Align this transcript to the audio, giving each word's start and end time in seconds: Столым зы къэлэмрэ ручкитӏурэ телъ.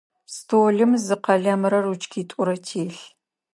Столым 0.35 0.91
зы 1.05 1.15
къэлэмрэ 1.23 1.79
ручкитӏурэ 1.83 2.55
телъ. 2.65 3.01